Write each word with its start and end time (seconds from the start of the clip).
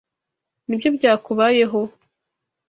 Nibyo 0.67 0.89
byakubayeho? 0.97 1.79